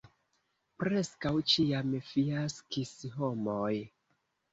Preskaŭ 0.83 1.31
ĉiam 1.51 1.91
fiaskis 2.07 2.95
homoj. 3.19 3.71